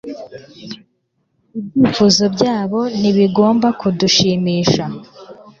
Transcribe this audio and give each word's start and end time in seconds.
Ibyifuzo 1.57 2.25
byabo 2.35 2.79
ntibigomba 2.99 3.67
kudushimisha 3.79 4.83